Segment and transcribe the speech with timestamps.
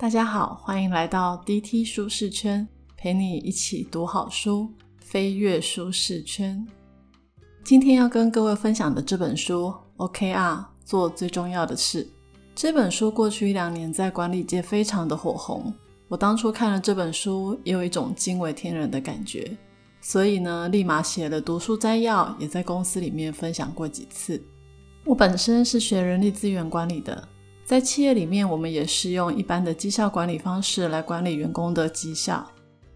[0.00, 6.66] 大家好，欢迎来到 DT 舒适圈，陪你一起读好书，飞跃舒适圈。
[7.62, 12.08] 今天要跟各位分享的这本书，OKR 做最重要的事。
[12.54, 15.70] 这本书过去一两年在管理界非常的火红。
[16.08, 19.54] 我当初看了这本书，也有一种惊为天人的感觉，
[20.00, 24.42] 所以呢，立马写了读书摘要，也在公司里面分享过几次。
[25.04, 27.28] 我本身是学人力资源管理的。
[27.70, 32.44] 在企业里面，我们也是用一般的绩效管理方式来管理员工的绩效。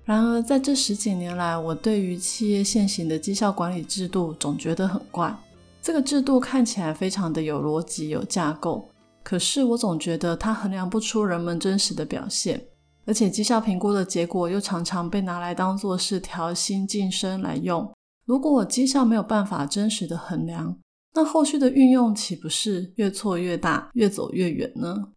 [0.04, 5.32] 然而，在这十几年来，我对于企业现行的绩效管理制度总觉得很怪。
[5.80, 8.88] 这个制度看起来非常的有逻辑、有架构，
[9.22, 12.60] 可是我总觉得它衡量不出人们真实的表现，
[13.06, 17.88] 而且绩效评估的结果又常常被拿来当做是调薪晋升来用。
[18.26, 20.76] 如果我绩效没有办法真实的衡量，
[21.14, 25.12] 那后续的运用岂不是越错越大，越走越远呢？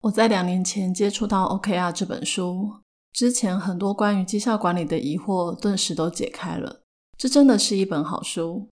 [0.00, 2.70] 我在两年前接触到 OKR 这本书
[3.12, 6.82] 之前，很多关于绩效管理的疑惑顿时都解开了。
[7.18, 8.68] 这真的是一本好书。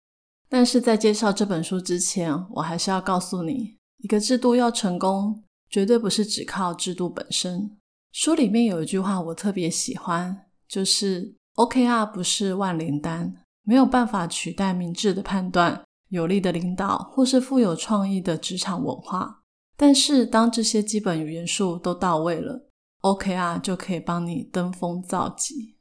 [0.49, 7.77] 但是在介绍这本书之前，我还是要告诉你，一个制度要成功，绝对不是只靠制度本身。
[8.13, 13.35] 书里面有一句话我特别喜欢，就是 OKR 不是万灵丹，
[13.65, 15.83] 没有办法取代明智的判断。
[16.15, 19.43] 有力的领导，或是富有创意的职场文化，
[19.77, 22.69] 但是当这些基本元素都到位了
[23.03, 25.77] ，OKR 就可以帮你登峰造极。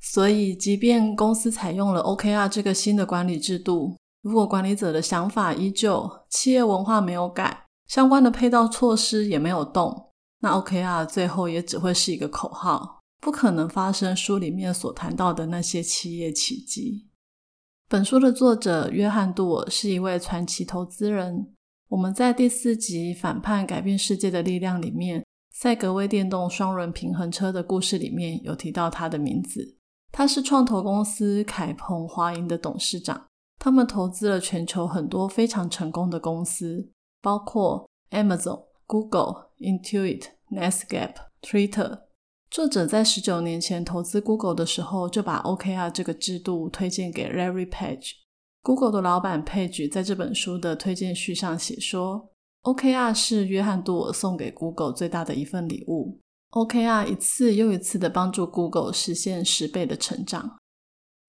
[0.00, 17.09] 所以，即便公司采用了 OKR 这个新的管理制度，如果管理者的想法依旧，企业文化没有改，相关的配套措施也没有动，那 OKR 最后也只会是一个口号，不可能发生书里面所谈到的那些企业奇迹。
[17.90, 21.52] 本书的作者约翰·杜尔是一位传奇投资人。
[21.88, 29.76] 我们在第四集《反叛改变世界的力量》里面，赛格威电动双轮平衡车的故事里面有提到他的名字。
[30.12, 33.26] 他是创投公司凯鹏华银的董事长，
[33.58, 36.88] 他们投资了全球很多非常成功的公司，
[37.20, 42.02] 包括 Amazon、Google、Intuit、Netscape、Twitter。
[42.50, 48.14] 作者在十九年前投资 Google 的时候，就把 OKR 这个制度推荐给 Larry Page。
[48.62, 52.28] Google 的老板 Page 在这本书的推荐序上写说
[52.64, 56.18] ：“OKR 是约翰·杜尔送给 Google 最大的一份礼物。
[56.50, 60.58] OKR 一次又一次的帮助 Google 实现十倍的成长。”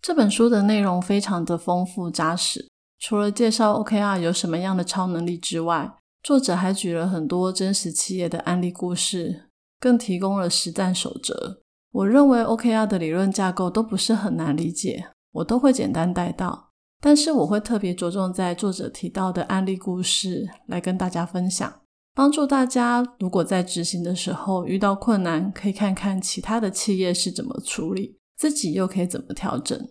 [0.01, 2.67] 这本书的内容非常的丰富扎实，
[2.97, 5.93] 除了介绍 OKR 有什么样的超能力之外，
[6.23, 9.50] 作者还举了很多真实企业的案例故事。
[9.81, 11.61] 更提供了实战守则。
[11.91, 16.69] 我认为 OKR 的理论架构都不是很难理解，我都会简单带到。
[17.01, 21.81] 但是我会特别着重在作者提到的案例故事来跟大家分享，
[22.13, 29.89] 帮助大家如果在执行的时候遇到困难，可以看看其他的企业是怎么处理，自己又可以怎么调整。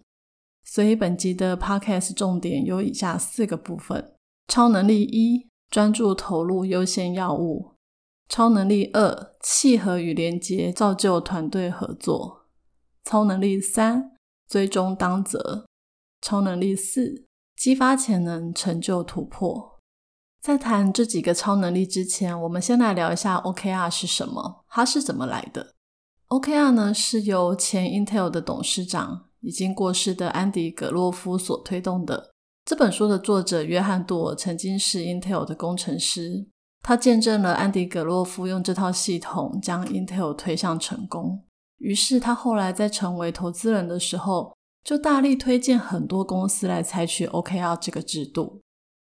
[0.65, 4.15] 所以本集的 Podcast 重点有以下四个部分：
[4.47, 7.75] 超能力一，专注投入优先药物。
[8.31, 12.47] 超能力二：契合与连接，造就团队合作。
[13.05, 14.13] 超能力三：
[14.49, 15.67] 追踪当责。
[16.23, 17.27] 超能力四：
[17.57, 19.81] 激发潜能，成就突破。
[20.41, 25.75] 在谈这几个超能力之前，我们先来聊一下 OKR 是什么，它是怎么来的。
[26.29, 32.31] OKR 呢，是由前 Intel 的董事长，已经过世的安迪·格洛夫所推动的。
[32.65, 36.47] 这本书的作者约翰·杜尔曾经是 Intel 的工程师。
[36.83, 41.45] 他见证了安迪·格洛夫用这套系统将 Intel 推向成功。
[41.79, 44.55] 于是他后来在成为投资人的时候，
[44.85, 48.61] 就大力推荐很多公司来采取 OKR 这个制度。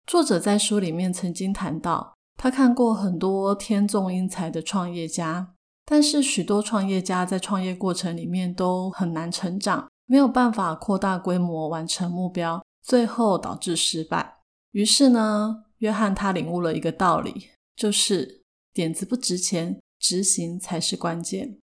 [0.06, 5.54] 作者在书里面曾经谈到，他看过很多天纵英才的创业家，
[5.86, 14.40] 但是许多创业家在创业过程里面都很难成长，没有办法扩大规模完成目标，最后导致失败。
[14.72, 17.50] 于是呢，约翰他领悟了一个道理。
[17.76, 18.42] 就是
[18.74, 21.58] 点子不值钱，执行才是关键。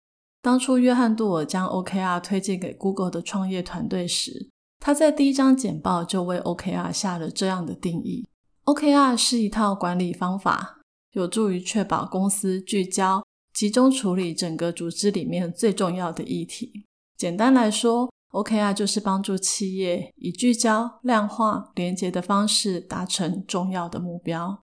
[0.42, 4.48] 当初约翰·杜尔将 OKR 推荐给 Google 的创业团队时，
[4.78, 8.28] 他在第一张简报就为 OKR 下了这样的定义
[8.64, 10.80] ：OKR 是一套管理方法，
[11.12, 16.84] 有助于确保公司聚焦、集中处理整个组织里面最重要的议题。
[17.16, 24.62] 简单来说，OKR 就是帮助企业以聚焦、量化、连结的方式达成重要的目标。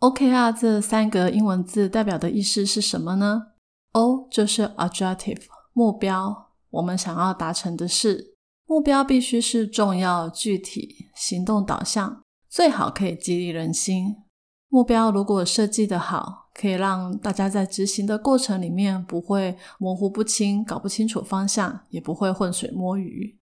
[0.00, 3.48] OKR 这三个英文字代表的意思是什么呢
[3.92, 5.42] ？O 就是 objective
[5.74, 14.16] 目标，我们想要达成的事，目标必须是重要、具体、行动导向，最好可以激励人心。
[14.70, 23.38] 目标如果设计的好，可以让大家在执行的过程里面不会模糊不清、搞不清楚方向，也不会浑水摸鱼。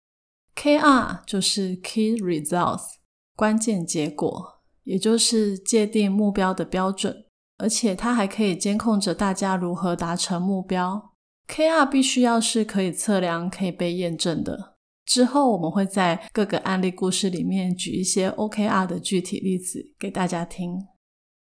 [0.56, 2.94] KR 就是 Key Results，
[3.37, 4.57] 关键结果，
[4.88, 7.26] 也就是界定目标的标准，
[7.58, 11.12] 而且它还可以监控着大家如何达成目标。
[11.46, 14.76] KR 必须要是可以测量、可以被验证的。
[15.05, 20.87] 之后我们会在各个案例故事里面举一些 OKR 的具体例子给大家听。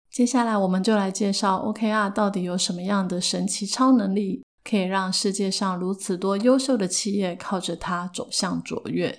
[0.10, 9.16] 接下来，我们就来介绍 OKR 到底有什么样的神奇超能力，可以让世界上如此多优秀的企业靠着它走向卓越。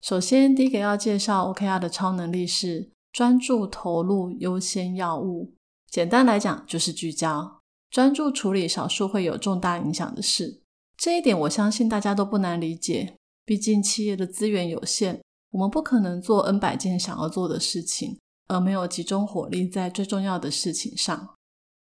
[0.00, 5.54] 首先，第一个要介绍 OKR 的超能力是专注投入优先要务。
[5.90, 7.60] 简单来讲，就是聚焦，
[7.90, 10.60] 专注处理少数会有重大影响的事。
[10.96, 13.16] 这一点，我相信大家都不难理解。
[13.44, 15.20] 毕竟，企业的资源有限，
[15.50, 18.18] 我们不可能做 N 百件想要做的事情。
[18.48, 21.34] 而没有集中火力在最重要的事情上。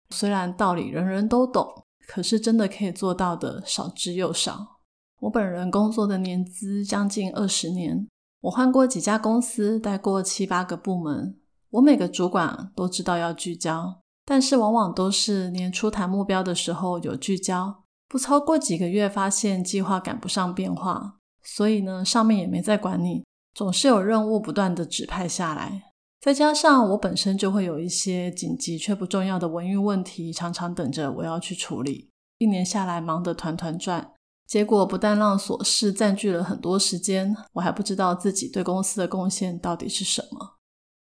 [0.09, 4.79] 虽然道理人人都懂，可是真的可以做到的少之又少。
[5.19, 8.07] 我本人工作的年资将近二十年，
[8.47, 11.37] 我换过几家公司，带过七八个部门。
[11.69, 25.83] 我每个主管都知道要聚焦，但是往往都是年初谈目标的时候有聚焦，不超过几个月发现计划赶不上变化，所以呢，上面也没在管你，总是有任务不断的指派下来。
[26.21, 32.09] 再加上我本身就会有一些紧急却不重要的文运问题，常常等着我要去处理。
[32.37, 34.13] 一年下来忙得团团转，
[34.47, 40.55] 结果不但让琐事占据了很多时间，我还不知道自己对公司的贡献到底是什么。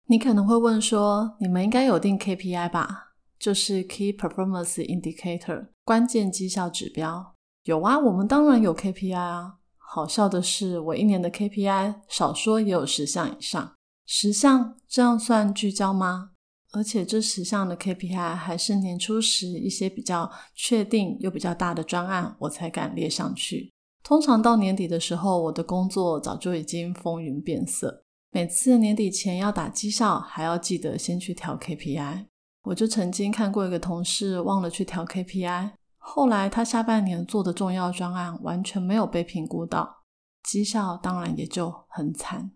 [0.07, 3.13] 你可能会问说，你们应该有定 KPI 吧？
[3.37, 7.35] 就是 Key Performance Indicator，关键绩效指标。
[7.63, 9.55] 有啊，我们当然有 KPI 啊。
[9.77, 13.73] 好笑的是，我一年的 KPI 少说也有十项以上。
[14.05, 16.31] 十项这样算聚焦吗？
[16.73, 23.71] 而且这十项的 KPI 还是年初时一些比较确定又比较大的专案，我才敢列上去。
[24.03, 28.03] 通常到年底的时候，我的工作早就已经风云变色。
[28.31, 32.25] 每次年底前要打绩效，还要记得先去调 KPI。
[32.63, 40.03] 我就曾经看过一个同事忘了去调 KPI，后来他下半年做的重要专案完全没有被评估到，
[40.43, 42.51] 绩效当然也就很惨。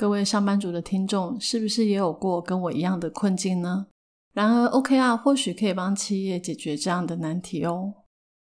[0.00, 3.86] 各位上班族的听众，是不是也有过跟我一样的困境呢？
[4.32, 7.92] 然而，OKR 或许可以帮企业解决这样的难题哦。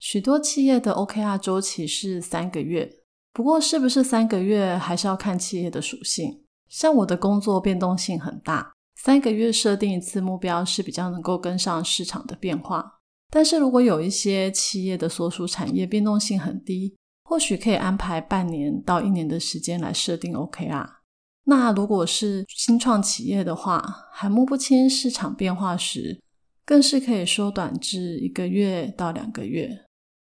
[0.00, 2.90] 许多企业的 OKR 周期是三个月，
[3.32, 6.42] 不过是不是三个月，还是要看企业的属性。
[6.68, 12.98] 像我的工作变动性很大，三个月设定一次目标是比较能够跟上市场的变化。
[13.30, 21.03] 但是如果有一些企业的所属产业变动性很低，或许可以安排半年到一年的时间来设定 OKR。
[21.46, 26.20] 那如果是新创企业的话，还摸不清市场变化时，
[26.64, 29.84] 更是可以缩短至一个月到两个月。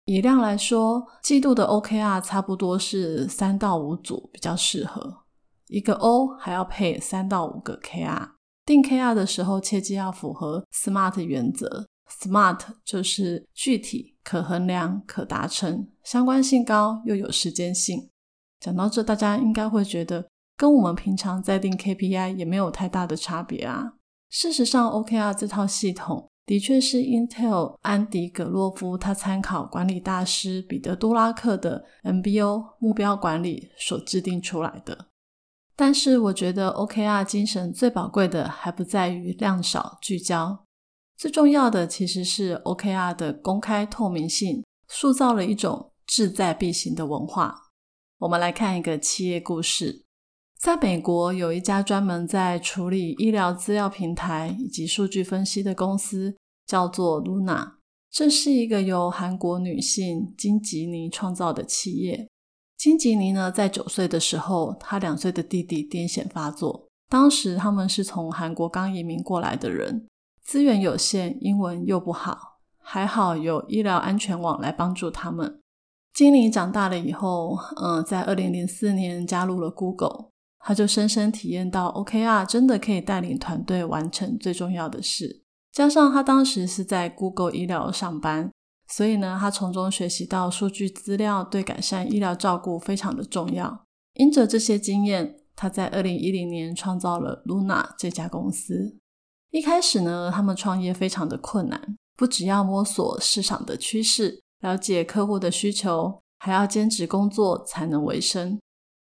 [0.05, 5.23] 以量来说，季度的 OKR 差不多是三到五组比较适合。
[5.67, 8.31] 一个 O 还要配三到五个 KR。
[8.65, 11.87] 定 KR 的时候，切记要符合 SMART 原则。
[12.09, 18.09] SMART 就是具体、可衡量、可达成、相关性高又有时间性。
[18.59, 20.27] 讲到这，大家应该会觉得。
[20.57, 23.93] 跟我们平常在定 KPI 也没有太大的差别啊。
[24.29, 35.07] 事实上，OKR 这套系统的确是 Intel 安迪·葛洛夫他参考管理大师彼得·杜拉克的 MBO 目标管理所制定出来的。
[35.75, 40.65] 但是，我觉得 OKR 精神最宝贵的还不在于量少聚焦，
[41.17, 47.71] 最重要的其实是 OKR 的公开透明性，塑造了一种志在必行的文化。
[48.19, 50.04] 我们来看一个企业故事。
[50.59, 56.35] 在美国，有一家专门在处理医疗资料平台以及数据分析的公司，
[56.65, 57.73] 叫做 Luna。
[58.09, 62.29] 这是一个由韩国女性金吉尼创造的企业。
[62.77, 66.87] 金吉尼呢，在九岁的时候，她两岁的弟弟癫痫发作。
[67.09, 70.07] 当时他们是从韩国刚移民过来的人，
[70.41, 75.59] 资源有限，英文又不好，还好有医疗安全网来帮助他们。
[76.13, 80.29] 金妮长大了以后，嗯，在二零零四年加入了 Google。
[80.67, 85.43] 他就深深体验到，OKR 真的可以带领团队完成最重要的事。
[85.71, 88.49] 加上他当时是在 Google 医疗上班，
[88.87, 93.85] 所以呢，他从中学习到数据资料对改善医疗照顾非常的重要。
[94.15, 98.97] 因着这些经验，他在二零一零年创造了 Luna 这家公司。
[99.51, 108.57] 一开始呢，他们创业非常的困难，不只要摸索市场的趋势，了解客户的需求，还要兼职工作才能维生。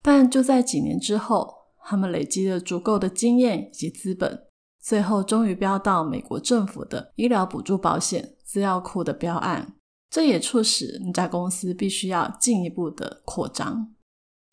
[0.01, 1.53] 但就在几年之后，
[1.85, 4.47] 他们累积了足够的经验以及资本，
[4.81, 9.75] 最后终于标到美国政府的医疗补助保险资料库的标案。
[10.09, 13.93] 这也促使那家公司必须要进一步的扩张。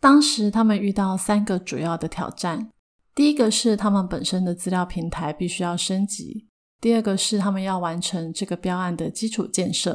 [0.00, 2.70] 当时他们遇到三个主要的挑战：
[3.14, 6.46] 第一个是他们本身的资料平台必须要升级；
[6.80, 9.92] 第二个是他们要完成这个标案的基础建设；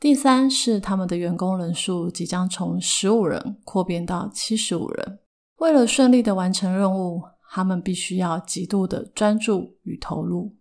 [0.00, 5.18] 第三是他们的员工人数即将从十五人扩编到七十五人。
[5.58, 10.56] 为了顺利的完成任务，他们必须要极度的专注与投入。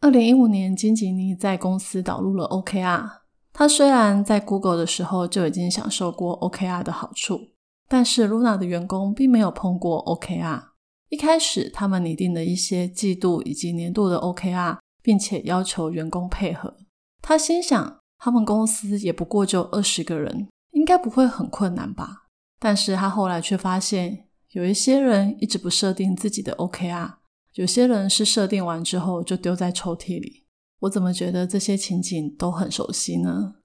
[0.00, 3.08] 二零一五年，金吉尼在公司导入了 OKR。
[3.52, 7.38] 他虽然在 Google 的时候就已经享受过 OKR 的好处，
[7.88, 10.60] 但是 Luna 的员工并没有碰过 OKR。
[11.08, 16.74] 一开始，他们拟定了一些季度以及年度的 OKR，并且要求员工配合。
[17.20, 22.28] 他心想，他们公司也不过就二十个人，应该不会很困难吧？
[22.60, 27.14] 但是他后来却发现，有一些人一直不设定自己的 OKR，
[27.54, 30.46] 有些人是设定完之后就丢在抽屉里。
[30.82, 33.56] 我怎么觉得这些情景都很熟悉呢？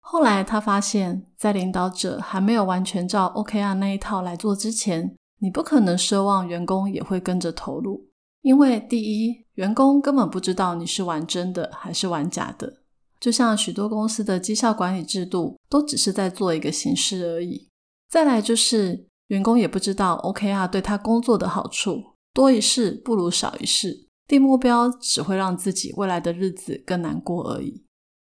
[0.00, 8.08] 后来他发现，在领导者还没有完全照 OKR 那一套来做之前，你不可能奢望员工也会跟着投入，
[8.42, 12.78] 因为第一，员工根本不知道你是玩真的还是玩假的。
[13.20, 17.68] 就像许多公司的绩效管理制度，都只是在做一个形式而已。
[18.08, 24.06] 再来就是，员工也不知道 OKR 对他工作的好处，多一事不如少一事。
[24.26, 27.84] 定目标只会让自己未来的日子更难过而已。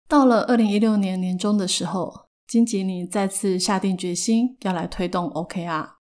[0.09, 5.91] 到了二零一六年年中的时候，金吉尼再次下定决心要来推动 OKR。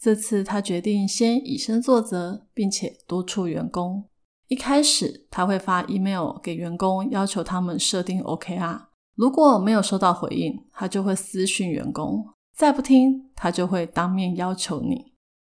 [0.00, 4.08] 这次他决定先以身作则，并且督促员工。
[4.52, 8.82] 一开始他会发 email 给员工，要求他们设定 OKR。
[9.14, 12.22] 如果没有收到回应，他就会私讯员工。
[12.54, 15.14] 再不听，他就会当面要求你。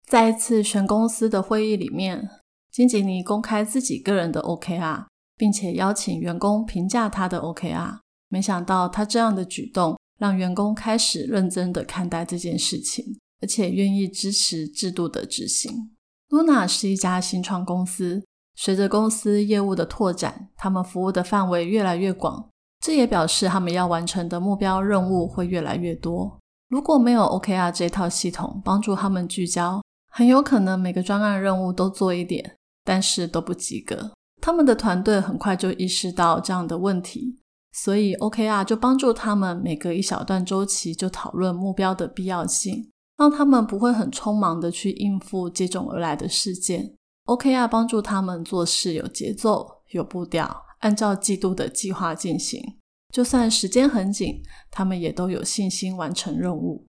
[0.07, 2.31] 在一次全公司的会议里面。
[2.71, 7.99] 金吉尼公开自己个人的 OKR，并且邀请员工评价他的 OKR。
[8.29, 15.91] 没想到他这样的举动，让员工开始认真的看待这件事情，而且愿意支持制度的执行。
[16.29, 18.25] Luna 是一家新创公司，
[18.55, 22.49] 随着公司业务的拓展，他们服务的范围越来越广，
[22.81, 26.39] 这也表示他们要完成的目标任务会越来越多。
[26.69, 32.57] 如果没有 OKR 这套系统帮助他们聚焦，很有可能每个专案任务都做一点。
[32.87, 37.39] 但是都不及格，他们的团队很快就意识到这样的问题，
[37.73, 46.93] 所以 OKR 就帮助他们每隔一小段周期就讨论目标的必要性，让他们不会很匆忙的去应付接踵而来的事件。
[47.27, 52.79] OKR 帮助他们做事有节奏、有步调，按照季度的计划进行，
[53.13, 56.85] 就算时间很紧，他们也都有信心完成任务。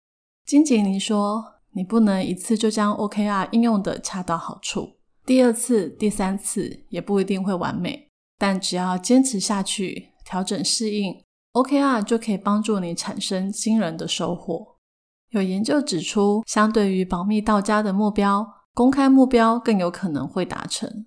[0.46, 8.08] 金吉尼说：“你不能一次就将 OKR 应用的恰到好处。”第二次、第三次也不一定会完美，
[8.38, 11.22] 但只要坚持下去，调整适应
[11.52, 14.78] ，OKR 就可以帮助你产生惊人的收获。
[15.30, 21.04] 有研究指出，相对于保密到家的目标，公开目标更有可能会达成。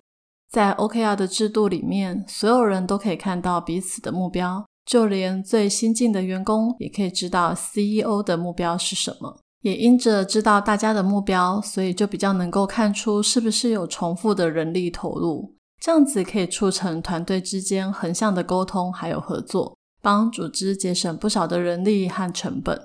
[0.49, 9.39] 在 OKR 的制度里面，所有人都可以看到彼此的目标，就连最新进的员工也可以知道 CEO 的目标是什么。
[9.61, 22.79] 也因着知道大家的目标，所以就比较能够看出是不是有重复的人力投入，这样子可以促成团队之间横向的沟通还有合作，帮组织节省不少的人力和成本。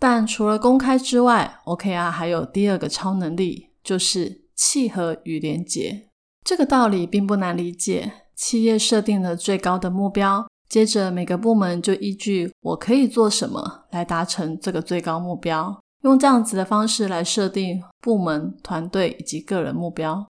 [0.00, 6.08] 但除了公开之外，OKR 还有第二个超能力，就是契合与连结。
[6.44, 15.80] 这个道理并不难理解，企业设定了最高的目标，接着每个部门就依据我可以做什么来达成这个最高目标。
[16.02, 20.28] 用这样子的方式来设定部门、团队以及个人目标，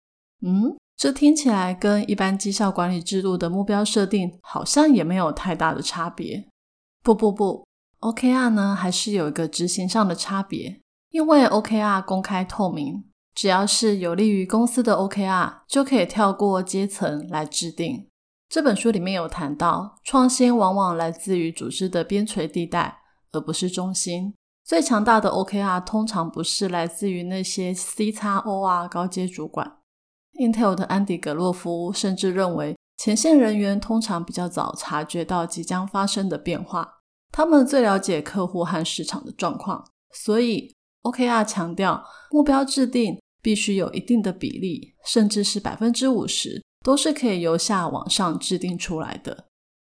[0.45, 6.45] 嗯，这听起来跟一般绩效管理制度的目标设定好像也没有太大的差别。
[7.01, 7.65] 不不不
[8.01, 10.81] ，OKR 呢还是有一个执行上的差别，
[11.11, 13.03] 因为 OKR 公开透明，
[13.35, 18.07] 只要是有利于公司的 OKR，就可以跳过阶层来制定。
[18.47, 22.99] 这本书里面有谈到，创新往往来自于组织的边陲地带，
[23.33, 24.33] 而不是中心。
[24.63, 29.79] 最强大的 OKR 通常不是来自于那些 C 叉 O 啊高阶主管。
[30.39, 36.99] Intel 的安迪·格洛夫甚至认为，前线人员通常比较早察觉到即将发生的变化，
[37.31, 39.85] 他们最了解客户和市场的状况。
[40.13, 40.73] 所以
[41.03, 49.45] OKR 强调，目标制定必须有一定的比例，甚至是百分之五十，都是可以由下往上制定出来的。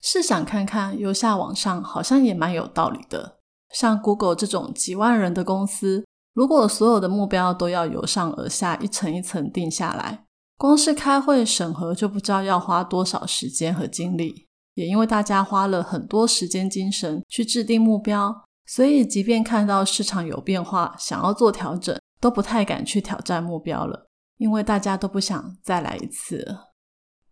[0.01, 3.37] 试想看看，由下往上好像也蛮有道理的。
[3.73, 10.25] 像 Google 这种几万人的公司，如果所有的目标都要由上而下一层一层定下来，
[10.57, 14.47] 光是开会审核就不知道要花多少时间和精力。
[14.73, 24.07] 也因为大家花了很多时间精神去制定目标，所以即便看到市场有变化，想要做调整，都不太敢去挑战目标了，
[24.37, 26.73] 因为大家都不想再来一次了。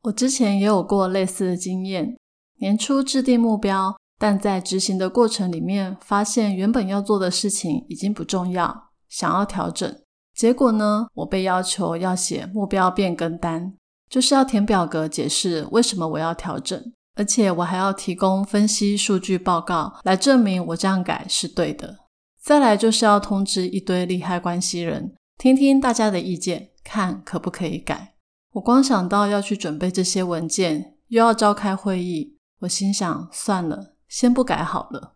[0.04, 2.18] 我之前也有过类似的经验，
[2.60, 9.96] 年初制定目标，但在执行的过程里面，发现原本要做的事情已经不重要，想要调整。
[10.36, 13.74] 结果呢，我被要求要写目标变更单，
[14.10, 16.94] 就是要填表格解释为什么我要调整。
[17.18, 22.00] 而且我还要提供分析数据报告来证明我这样改是对的。
[22.46, 28.14] 再来就是要通知一堆利害关系人，听听大家的意见，看可不可以改。
[28.52, 35.16] 我光想到要去准备这些文件，又要召开会议，我心想算了，先不改好了。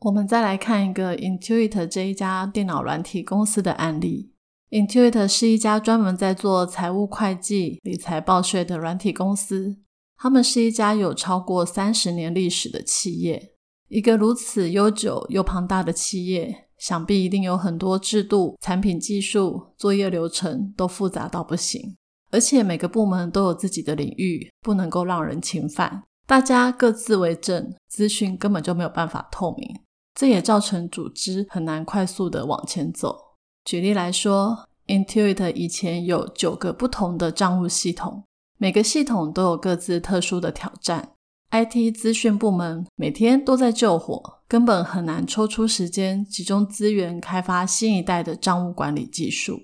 [0.00, 4.34] 我们再来看一个 Intuit 这一家电脑软体公司的案例。
[4.68, 9.78] Intuit 是一家专门在做财务会计、理财报税的软体公司。
[10.18, 13.54] 他们是一家有超过三十年历史的企业，
[13.88, 21.96] 一个如此悠久又庞大的企业，想必一定有很多制度、产品技术、作业流程都复杂到不行，
[22.30, 29.80] 而且每个部门都有自己的领域，不能够让人侵犯，大家各自为政，资讯根本就没有办法透明，
[30.14, 33.16] 这也造成组织很难快速的往前走。
[33.64, 38.24] 举例来说，Intuit 以前有九个不同的账务系统。
[38.60, 41.12] 每个系统都有各自特殊的挑战
[41.50, 49.60] ，IT 资讯部门每天都在救火，根本很难抽出时间集中资源开发新一代的账务管理技术。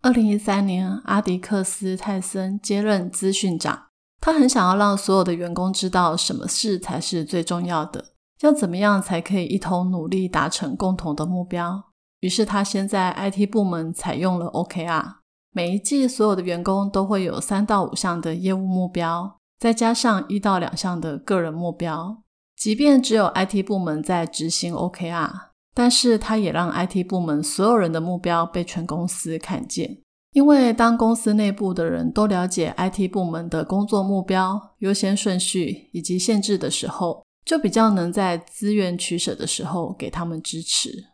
[0.00, 3.88] 二零一三年，阿迪克斯泰森接任资讯长，
[4.20, 11.84] 他很想要让所有的员工知道什么事才是最重要的，要怎么样才可以一同努力达成共同的目标。
[12.20, 15.16] 于是他先在 IT 部门采用了 OKR。
[15.52, 22.22] 每一季所有的员工都会有三到五项的业务目标，再加上一到两项的个人目标。
[22.56, 25.30] 即便只有 IT 部门在执行 OKR，
[25.74, 29.98] 但是它也让 IT 部门所有人的目标被全公司看见。
[30.32, 41.06] 因为当公司内部的人都了解 IT 部门的工作目标、优先顺序以及限制的时候，就比较能在资源取舍的时候给他们支持。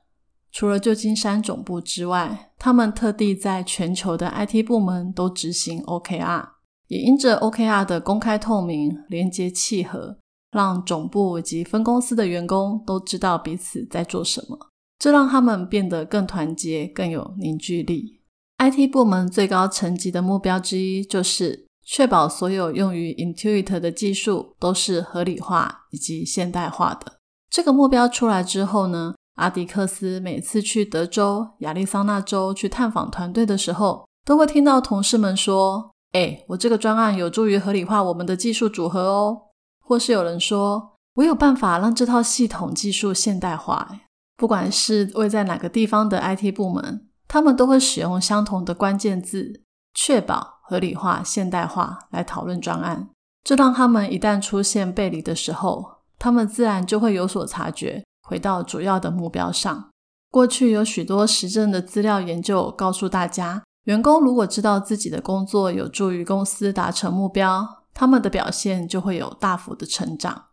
[0.51, 6.49] 除了旧金山总部之外，他们特地在全球的 IT 部门都执行 OKR，
[6.89, 10.19] 也因着 OKR 的公开透明、连接契合，
[10.53, 14.59] 让总部及分公司的员工都知道彼此在做什么，
[14.99, 18.21] 这让他们变得更团结、更有凝聚力。
[18.59, 27.15] IT 部门最高层级的目标之一就是确保所有用于 Intuit 的技术都是合理化以及现代化的。
[27.51, 29.15] 这个目标出来之后呢？
[29.35, 39.43] 阿迪克斯每次去德州、亚利桑那州去探访团队的时候，都会听到同事们说：“哎，我这个专案有助于合理化我们的技术组合哦。”
[39.87, 44.01] 或是有人说：“我有办法让这套系统技术现代化。”
[44.37, 53.11] 不管是位在哪个地方的 IT 部门，他们都会使用相同的关键字，确保合理化、现代化来讨论专案。
[53.45, 58.03] 这让他们一旦出现背离的时候，他们自然就会有所察觉。
[58.27, 59.91] 回到主要的目标上。
[60.31, 70.47] 过去有许多实证的资料研究告诉大家，员工如果知道自己的工作有助于公司达成目标，他们的表现就会有大幅的成长。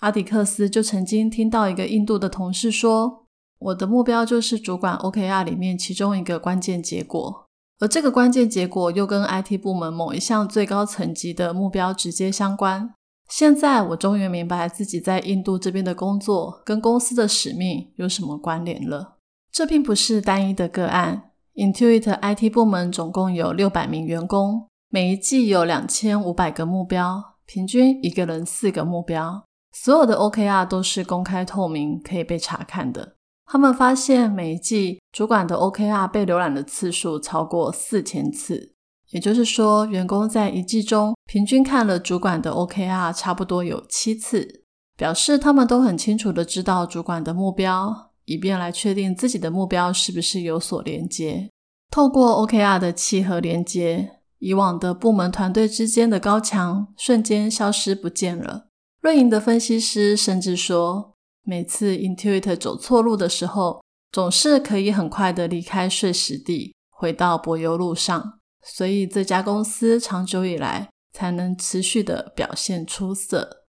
[0.00, 3.24] 阿迪克斯就曾经听到一个印度的同事说
[3.58, 7.46] ：“我的目标就是主管 OKR 里面其中一个关键结果，
[7.80, 12.94] 而这个关键结果又跟 IT 部门某一项最高层级的目标直接相关。”
[13.28, 19.18] 现在我终于明白自己在印度这边的工作跟公司的使命有什么关联了。
[19.52, 21.27] 这并不是单一的个案。
[21.58, 29.42] Intuit IT 部门总共有六百名员工，每一季有两千五百个目标，平均一个人四个目标。
[29.72, 33.16] 所有的 OKR 都是公开透明，可以被查看的。
[33.44, 38.74] 他们发现每一季主管的 OKR 被浏览的次数超过四千次。
[39.10, 44.62] 也就是说，员工在一季中平均看了主管的 OKR 差不多有七次，
[44.96, 51.48] 表示他们都很清楚的知道主管的目标，以便来确定自己的目标是不是有所连接。
[51.90, 58.66] 透过 OKR 的契合连接，以往的部门团队之间的高墙瞬间消失不见了。
[59.00, 68.38] 瑞银的分析师甚至说，每次 Intuit 走错路的时候，总是可以很快的离开碎石地，回到柏油路上。
[68.62, 73.64] 所以这家公司长久以来才能持续的表现出色。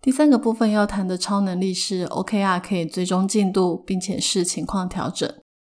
[0.00, 5.28] 第三个部分要谈的超能力是 OKR 可以追踪进度，并且视情况调整。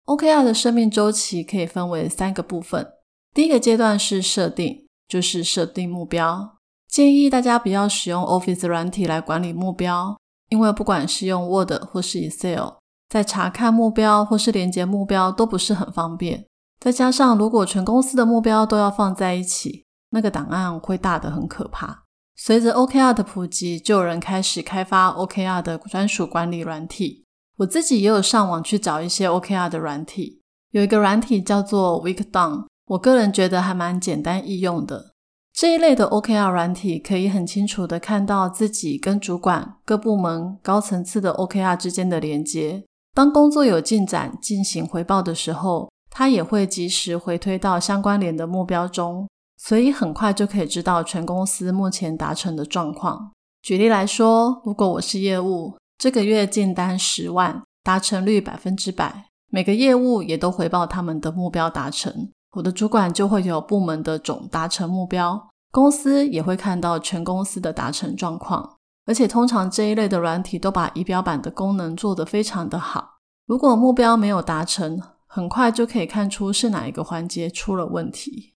[0.07, 2.87] OKR 的生命周期可以分为三个部分。
[3.35, 6.57] 第一个阶段是设定，就是设定目标。
[6.89, 10.17] 建议大家不要使用 Office 软体来管理目标，
[10.51, 12.75] 因为不管是用 Word 或是 Excel，
[13.09, 16.47] 在查看目标或是连接目标都不是很方便。
[16.79, 22.04] 再加上如果全公司的目标都要放在一起，那个档案会大得很可怕。
[22.37, 27.25] 随着 OKR 的普及，就有人开始开发 OKR 的专属管理软体。
[27.59, 30.41] 我自己也有上网去找一些 OKR 的软体，
[30.73, 35.13] 有一个软体叫做 Weekdown，我个人觉得还蛮简单易用的。
[35.53, 42.83] 这一类的 OKR 软体可以很清楚的看到自己跟主管、各部门、高层次的 OKR 之间的连接。
[43.15, 49.29] 当工作有进展进行回报的时候，它也会及时回推到相关联的目标中，
[49.67, 53.33] 所以很快就可以知道全公司目前达成的状况。
[53.63, 62.29] 举例来说，如果我是业务，这个月进单十万，达成率百分之百，每个业务也都回报他们的目标达成。
[62.59, 68.77] 我的主管就会有部门的总达成目标，公司也会看到全公司的达成状况。
[69.07, 73.15] 而且通常这一类的软体都把仪表板的功能做得非常的好。
[73.47, 78.54] 如果目标没有达成，很快就可以看出是哪一个环节出了问题。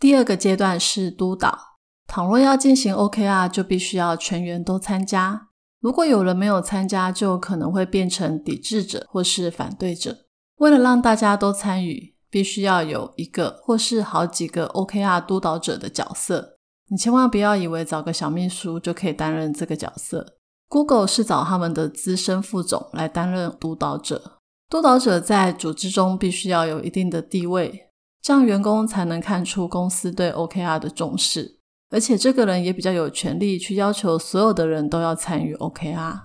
[0.00, 1.76] 第二个阶段是督导，
[2.08, 5.48] 倘若要进行 OKR，就必须要全员都参加。
[5.80, 10.16] 如果有人没有参加，就可能会变成抵制者或是反对者。
[10.56, 12.16] 为了让大家都参与。
[12.32, 16.58] 必须要有一个或是好几个 OKR 督导者的角色，
[16.88, 20.36] 你千万不要以为找个小秘书就可以担任这个角色。
[20.68, 27.89] Google 是找他们的资深副总来担任督导者，督导者在组织中必须要有一定的地位，
[28.22, 31.58] 这样员工才能看出公司对 OKR 的重视，
[31.90, 36.20] 而且这个人也比较有权利去要求所有的人都要参与 OKR。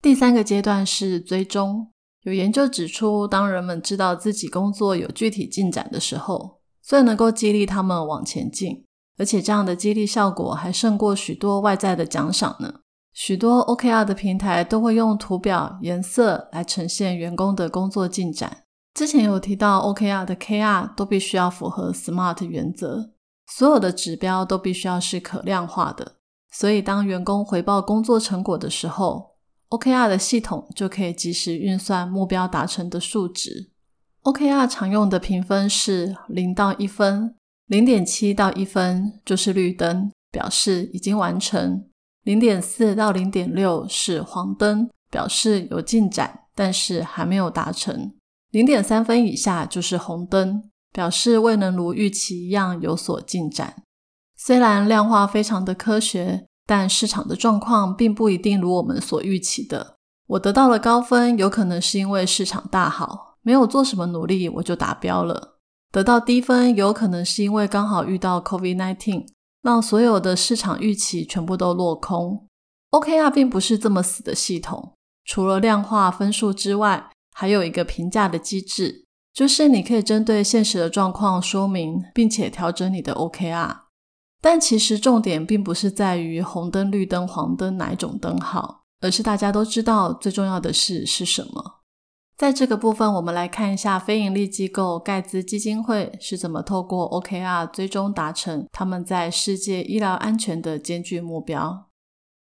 [0.00, 1.92] 第三个阶段是追踪。
[2.22, 8.84] 有研究指出，当人们知道自己工作有具体进展的时候，最能够激励他们往前进，
[9.16, 12.80] 而且这样的激励效果还胜过许多外在的奖赏呢。
[13.12, 18.64] 许多 OKR 的平台都会用图表、颜色来呈现员工的工作进展。
[18.98, 23.12] 之前有提到，OKR 的 KR 都必须要符合 SMART 原则，
[23.46, 26.16] 所有的指标都必须要是可量化的。
[26.50, 29.36] 所以，当员工回报工作成果的时候
[29.68, 33.70] ，OKR 的系统就可以及时运算目标达成的数值。
[34.24, 41.84] OKR 常用的评分是零到一分，零点七到一分就是绿灯，表示已经完成；
[42.24, 48.10] 零点四到零点六是黄灯，表示有进展，但是还没有达成；
[48.50, 53.82] 零点三分以下就是红灯，表示未能如预期一样有所进展。
[54.36, 56.44] 虽然量化非常的科学。
[56.68, 59.96] 但市场的状况并不一定如我们所预期的。
[60.26, 65.54] 我得到了高分，有可能是因为市场大好，没有做什么努力我就达标了；
[65.90, 69.24] 得到低分，有可能是因为刚好遇到 COVID-19，
[69.62, 72.46] 让所有的市场预期全部都落空。
[72.90, 74.92] OKR 并不是这么死的系统，
[75.24, 77.08] 除了量化分数之外，
[77.40, 83.76] 还有一个评价的机制，就是你可以针对现实的状况说明，并且调整你的 OKR。
[84.42, 91.82] 但其实重点并不是在于红灯、绿灯、黄灯哪一种灯号，而是大家都知道最重要的事是什么。
[92.36, 101.87] 在这个部分，我们来看一下非营利机构盖茨基金会是怎么透过 OKR 最终达成他们在世界医疗安全的艰巨目标。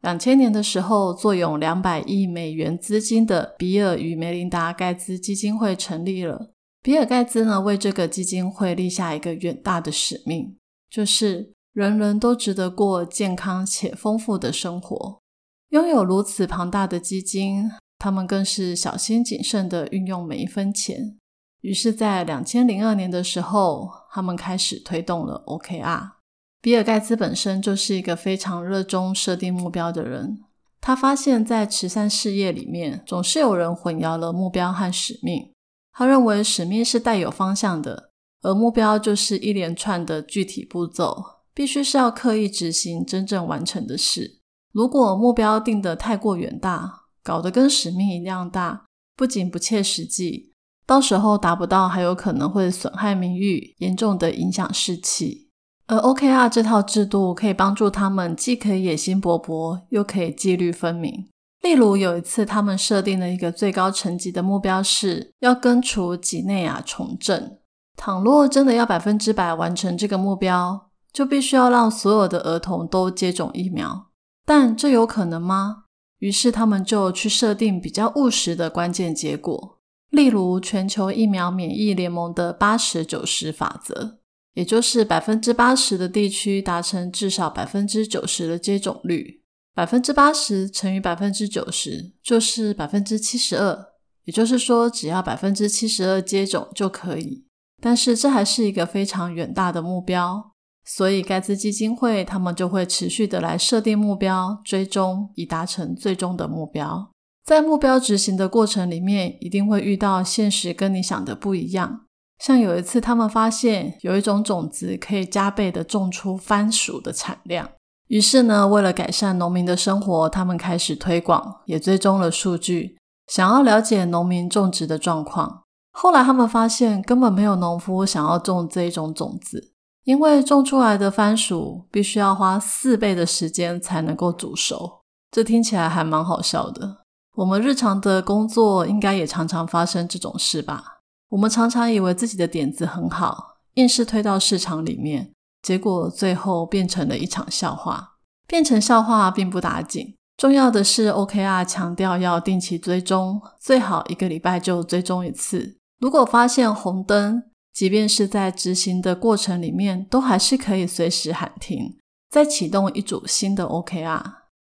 [0.02, 6.52] 两千年的时候，坐拥两百亿美元资金的比尔与梅琳达盖茨基金会成立了。
[6.82, 10.58] 比尔盖茨呢，为这个基金会立下一个远大的使命，
[10.90, 11.54] 就是。
[11.74, 15.22] 人人都值得过健康且丰富的生活。
[15.70, 21.20] 拥有如此庞大的基金，他们更是小心谨慎的运用每一分钱。
[21.62, 26.17] 于是，在两千零二年的时候，他们开始推动了 OKR。
[26.62, 30.40] 比尔盖茨本身就是一个非常热衷设定目标的人。
[30.82, 35.52] 他发现，在慈善事业里面，总是有人混淆了目标和使命。
[35.94, 41.38] 他认为使命是带有方向的，而目标就是一连串的具体步骤。
[41.54, 44.42] 必须是要刻意执行真正完成的事。
[44.72, 50.54] 如果目标定得太过远大，搞得跟使命一样大，不仅不切实际，
[50.86, 55.47] 到时候达不到，还有可能会损害名誉，严重的影响士气。
[55.88, 61.28] 而 OKR 这套制度可以帮助他们，既可以野心勃勃，又可以纪律分明。
[61.62, 67.58] 例如有一次，他们设定了一个最高层级的目标，是要根除几内亚重症。
[67.96, 74.10] 倘若真的要百分之百完成这个目标，就必须要让所有的儿童都接种疫苗，
[74.46, 75.86] 但这有可能吗？
[76.20, 84.17] 于是他们就去设定比较务实的关键结果，例如全球疫苗免疫联盟的八十九十法则，
[84.58, 89.44] 也就是百分之八十的地区达成至少百分之九十的接种率。
[89.76, 93.78] 百分之八十乘以百分之九十就是百分之七十二，
[94.26, 97.46] 也就是说，只要百分之七十二接种就可以。
[97.80, 100.50] 但是这还是一个非常远大的目标，
[100.84, 107.12] 所以盖茨基金会他们就会持续的来设定目标，追踪以达成最终的目标。
[107.46, 112.07] 在目标执行的过程里面，一定会遇到现实跟你想的不一样。
[112.40, 117.70] 像有一次，他们发现有一种种子可以加倍的种出番薯的产量。
[118.08, 122.98] 于是呢，为了改善农民的生活，他们开始推广，也追踪了数据，
[123.28, 125.64] 想要了解农民种植的状况。
[125.92, 129.74] 后来他们发现，根本没有农夫想要种这一种种子，
[130.04, 135.02] 因为种出来的番薯必须要花四倍的时间才能够煮熟。
[135.32, 136.98] 这听起来还蛮好笑的。
[137.36, 140.97] 我们日常的工作应该也常常发生这种事吧？
[141.30, 145.32] 我们常常以为自己的点子很好，硬是推到市场里面。
[145.62, 148.16] 结果最后变成了一场笑话。
[148.48, 155.78] 变成笑话并不打紧，重要的是 OKR 强调要定期追踪，最好一个礼拜就追踪一次。
[156.00, 161.98] 如果发现红灯，即便是在执行的过程里面，都还是可以随时喊停，
[162.30, 164.24] 再启动一组新的 OKR。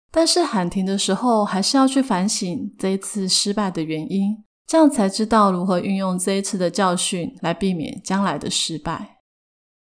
[0.10, 9.20] 但是喊停的时候，还是要去反省这一次失败的原因，这样才知道如何运用这一次的教训来避免将来的失败。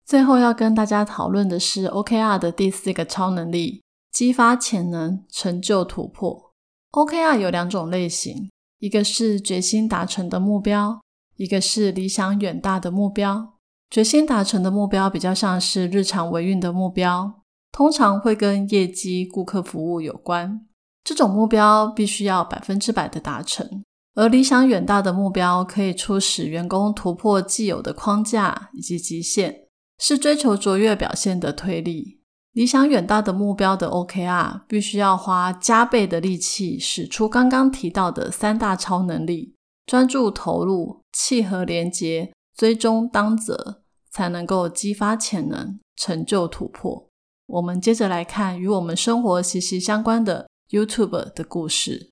[0.05, 6.53] 最后要跟大家讨论的是 OKR 的第四个超能力：激发潜能，成就突破。
[6.93, 11.01] OKR 有两种类型，一个是决心达成的目标，
[11.35, 13.59] 一个是理想远大的目标。
[13.91, 20.65] 决心达成的目标比较像是日常维运的目标，通常会跟业绩、顾客服务有关。
[21.03, 23.83] 这种目标必须要百分之百的达成，
[24.19, 29.67] 而理想远大的目标可以促使员工突破既有的框架以及极限。
[29.97, 32.19] 是追求卓越表现的推力，
[32.51, 39.55] 理想远大的目标的 OKR 必须要花加倍的力气，使出刚刚提到的三大超能力：
[39.85, 47.07] 专注投入、契合连结、追踪当责，才能够激发潜能，成就突破。
[47.47, 52.11] 我们接着来看与我们生活息息相关的 YouTube 的故事。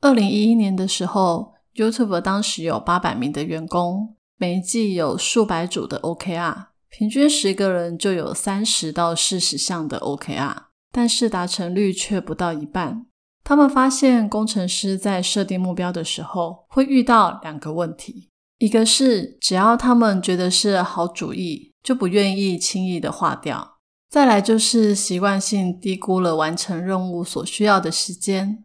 [0.00, 6.66] 二零一一年的时候，YouTube 当时有八百名的员工，每一季有数百组的 OKR。
[6.88, 10.54] 平均十个人就有三十到四十项的 OKR，
[10.92, 13.06] 但是达成率却不到一半。
[13.42, 28.64] 他们发现，工程师在设定目标的时候会遇到两个问题：一个是只要他们觉得是好主意，就不愿意轻易的划掉；再来就是习惯性低估了完成任务所需要的时间。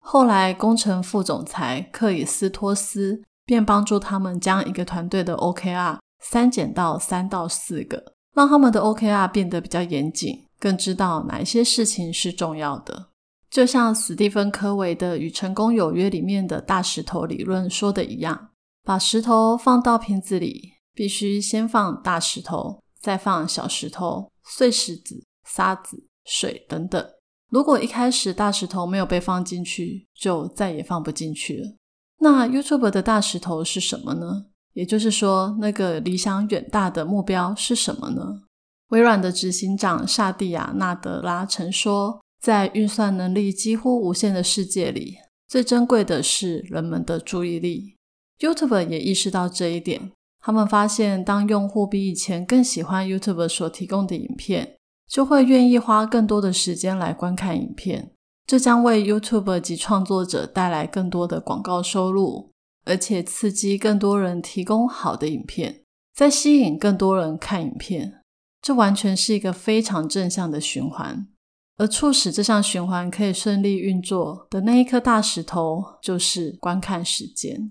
[0.00, 5.98] 后来，工程副总裁克里斯托斯便帮助他们将一个团队的 OKR。
[6.22, 13.08] 三减到三到四个，让他们的 OKR 变得比较严谨，更知道哪一些事情是重要的。
[13.50, 18.50] 就像史蒂芬·科维的《与成功有约》里面的大石头理论说的一样，
[18.84, 27.02] 把石头放到瓶子里，必须先放大石头，再放小石头、碎石子、沙子、水等等。
[27.50, 31.74] 如果一开始大石头没有被放进去，就再也放不进去了。
[32.20, 34.46] 那 YouTube 的大石头是什么呢？
[34.72, 38.42] 也就是说，那个理想远大的目标是什么呢？
[38.90, 45.16] 微软的执行长萨蒂亚·纳德拉曾说：“在运算能力几乎无限的世界里，
[45.48, 47.96] 最珍贵的是人们的注意力。”
[48.38, 54.76] YouTube 也意识到这一点，他们发现，当用户比以前更喜欢 YouTube 所提供的影片，
[55.10, 58.12] 就会愿意花更多的时间来观看影片。
[58.46, 62.50] 这将为 YouTube 及创作者带来更多的广告收入。
[62.86, 65.82] 而且刺激更多人提供好的影片，
[66.14, 68.22] 再吸引更多人看影片，
[68.62, 71.28] 这完全是一个非常正向的循环。
[71.76, 77.70] 而促使这项循环可以顺利运作的那一颗大石头，就是观看时间。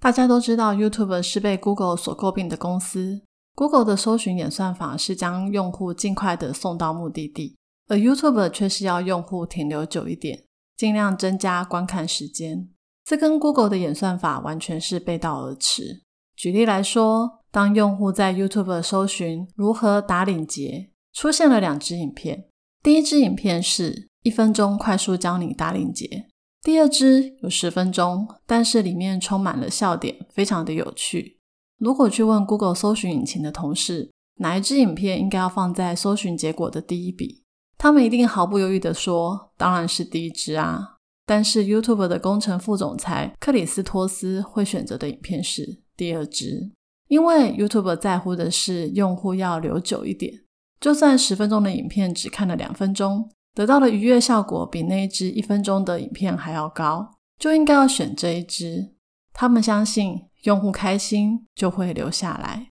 [0.00, 3.20] 大家都知道，YouTube 是被 Google 所诟病的公司。
[3.56, 7.56] Google 的搜寻演算法是将用户尽快的送到目的地，
[7.88, 10.44] 而 YouTube 却是要用户停留久一点，
[10.76, 12.68] 尽量增加观看时间。
[13.02, 16.02] 这跟 Google 的演算法完全是背道而驰。
[16.36, 22.44] 举例来说，当用户在 YouTube 搜寻如何打领结，出现了两支影片。
[22.82, 26.26] 第一支影片是一分钟快速教你打领结，
[26.60, 31.35] 第二支有十分钟，但是里面充满了笑点，非常的有趣。
[31.78, 37.42] 如果去问 Google 搜寻引擎的同事，哪一支影片应该要放在搜寻结果的第一笔，
[37.76, 46.70] 他们一定毫不犹豫的说：“当然是第一支啊。”但是 YouTube 的工程副总裁克里斯托斯会选择的影片是第二支。
[47.08, 50.32] 因为 YouTube 在乎的是用户要留久一点，
[50.80, 58.94] 就算十分钟的影片只看了两分钟，得到的愉悦效果比那一支一分钟的影片还要高，就应该要选这一支。
[59.32, 62.68] 他们相信用户开心就会留下来。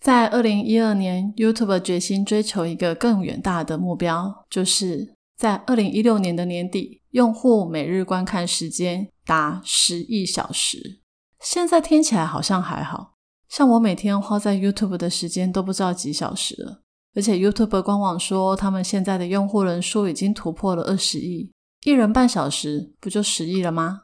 [0.00, 11.00] 在二零一二年，YouTube 决心追求一个更远大的目标，就是在二零一六年的年底，用户每日观看时间达十亿小时。
[11.40, 13.14] 现在听起来好像还好，
[13.48, 16.82] 像我每天花在 YouTube 的时间都不知道几小时了。
[17.16, 21.50] 而且 YouTube 官网说，他们现在的用户人数已经突破了二十亿，
[21.84, 24.02] 一人半小时不就十亿了吗？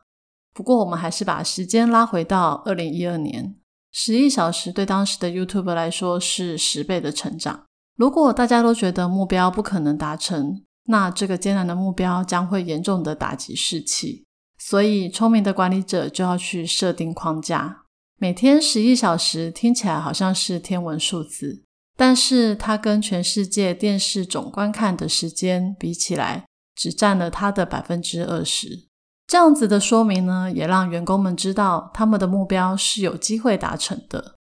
[0.54, 3.54] 不过我们还是把时间拉回到二零一二年。
[3.90, 7.64] 十亿小时对当时的 YouTube 来说是十倍的成长。
[7.96, 14.24] 如果大家都觉得目标不可能达成，那这个艰难的目标将会严重的打击士气。
[14.58, 17.82] 所以，聪明的管理者就要去设定框架。
[18.18, 21.64] 每天十亿小时听起来好像是天文数字，
[21.96, 28.86] 但是它跟全世界电视总观看的时间比起来，只占了它的百分之二十。
[29.32, 34.34] 这样子的说明呢，也让员工们知道他们的目标是有机会达成的。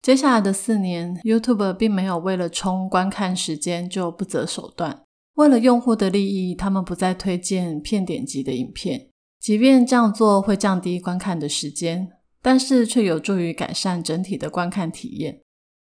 [0.00, 5.02] 接下来的四年，YouTube 并没有为了冲观看时间就不择手段。
[5.34, 12.08] 为了用户的利益，他们不再推荐骗点击的影片，即便这样做会降低观看的时间，
[12.40, 15.42] 但是却有助于改善整体的观看体验。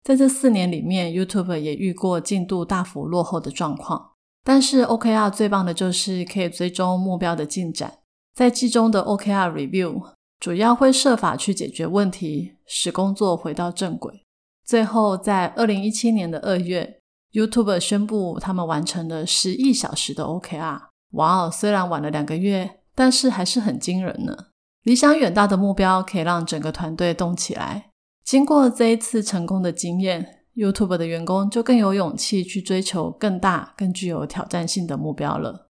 [0.02, 7.92] 在这四年里面，YouTube 也遇过进度大幅落后的状况，但是 OKR 最棒的就是可以追踪目标的进展。
[8.38, 10.00] 在季中的 OKR review
[10.38, 14.22] 主要会设法去解决问题，使工作回到正轨。
[14.64, 17.00] 最后，在二零一七年的二月
[17.32, 20.82] ，YouTube 宣布他们完成了十亿小时的 OKR。
[21.14, 24.36] 哇哦，虽然晚了两个月，但是还是很惊人呢。
[24.84, 27.90] 理想远大的目标可以让整个团队动起来。
[28.24, 35.66] 经过这一次成功的经验，YouTube 的员工就更有勇气去追求更大、更具有挑战性的目标了。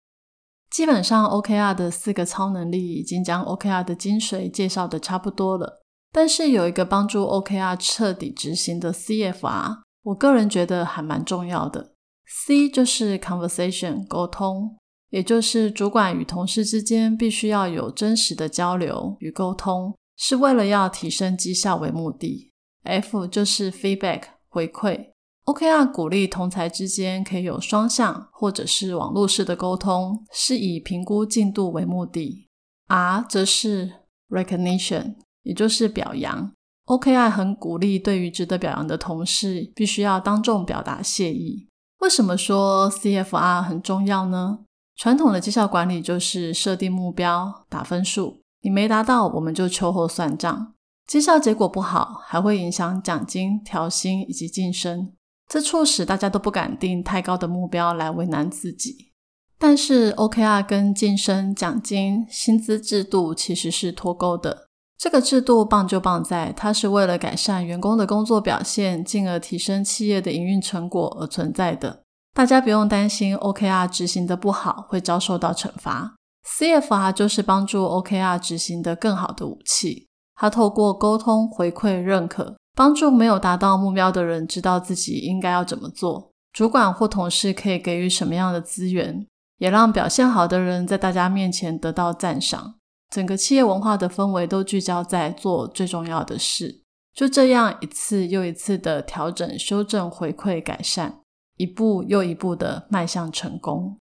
[0.70, 5.82] 基本上，OKR 的四个超能力已经将 OKR 的精髓介绍的差不多了。
[6.12, 11.94] 但是有一个帮助 OKR 彻底执行的 CFR，我个人觉得还蛮重要的。
[12.26, 14.78] C 就是 Conversation 沟通，
[15.10, 22.52] 也就是主管与同事之间必须要有真实的交流与沟通，是为了要提升绩效为目的。
[22.84, 25.12] F 就是 Feedback 回馈。
[25.48, 32.50] OKR 鼓励同才之间可以有双向或者是网络式的沟通，是以评估进度为目的。
[32.88, 33.90] R 则是
[34.30, 36.52] Recognition，也就是表扬。
[36.88, 41.70] OKR 很鼓励对于值得表扬的同事，必须要当众表达谢意。
[42.00, 44.60] 为什么说 CFR 很重要呢？
[44.98, 50.74] 传统的绩效管理就是设定目标、打分数，你没达到，我们就秋后算账。
[51.08, 55.14] 绩效结果不好，还会影响奖金、调薪以及晋升。
[55.48, 59.12] 这促使大家都不敢定太高的目标来为难自己。
[59.58, 64.68] 但是 OKR 跟晋升、奖金、薪资制度其实是脱钩的。
[65.00, 72.04] 这个制度棒就棒在，它是为了改善员工的工作表现，进而提升企业的营运成果而存在的。
[72.34, 76.16] 大家不用担心 OKR 执行的不好会遭受到惩罚。
[76.46, 80.08] CFR 就是帮助 OKR 执行的更好的武器。
[80.36, 82.56] 它透过沟通、回馈、认可。
[82.78, 89.26] 帮助没有达到目标的人知道自己应该要怎么做，主管或同事可以给予什么样的资源，
[89.58, 92.76] 也让表现好的人在大家面前得到赞赏。
[93.10, 96.84] 整个企业文化的氛围都聚焦在做最重要的事，
[97.16, 101.22] 就这样一次又一次的调整、修正、回馈、改善，
[101.56, 103.98] 一步又一步的迈向成功。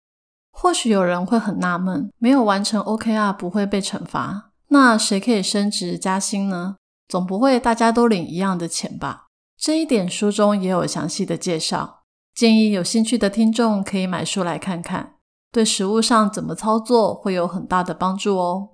[0.53, 6.77] 或许有人会很纳闷，没有完成 OKR 不会被惩罚，那谁可以升职加薪呢？
[7.11, 9.25] 总不会大家都领一样的钱吧？
[9.59, 15.15] 这一点书中也有详细的介绍，建议有兴趣的听众可以买书来看看，
[15.51, 18.69] 对实务上怎么操作会有很大的帮助哦。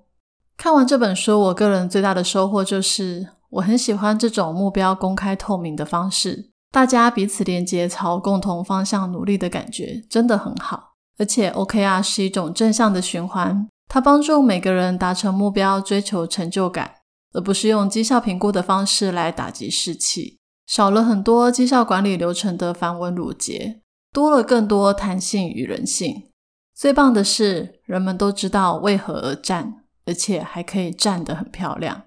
[0.56, 10.94] 看完这本书，我个人最大的收获就是，我很喜欢这种目标公开透明的方式，大家彼此连接朝共同方向努力的感觉真的很好。
[11.18, 16.97] 而且 OKR 是一种正向的循环，它帮助每个人达成目标，追求成就感。
[17.32, 23.80] 而不是用绩效评估的方式来打击士气，少了很多绩效管理流程的繁文缛节，
[24.12, 26.30] 多了更多弹性与人性。
[26.74, 32.04] 最棒的是，人们都知道为何而战，而且还可以战得很漂亮。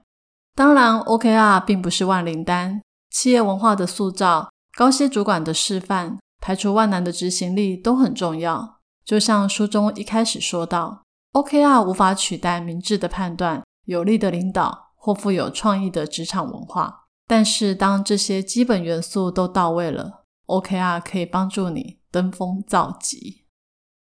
[0.56, 8.80] 当然，OKR 并不是万灵丹，企业文化的塑造、高阶主管的示范、排除万难的执行力都很重要。
[9.04, 11.04] 就像书中一开始说到
[11.34, 14.91] ，OKR 无法取代明智的判断、有力的领导。
[15.04, 23.46] 或富有创意的职场文化，但是当这些基本元素都到位了，OKR 可以帮助你登峰造极。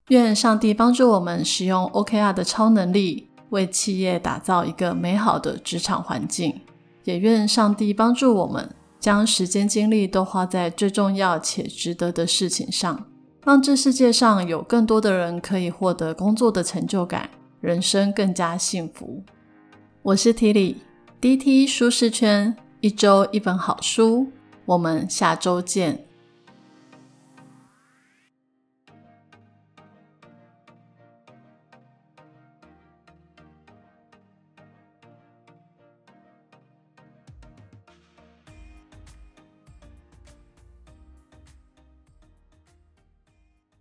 [0.08, 6.60] 愿上帝帮助我们使用 OKR 的超能力，为企业打造一个美好的职场环境。
[7.04, 13.06] 也愿上帝帮助我们，将时间精力都花在最重要且值得的事情上，
[13.44, 17.30] 让这世界上有更多的人可以获得工作的成就感，
[17.60, 19.24] 人生更加幸福。
[20.04, 20.78] 我是 T 里
[21.20, 24.32] DT 舒适圈，一周一本好书，
[24.64, 26.04] 我们下周见。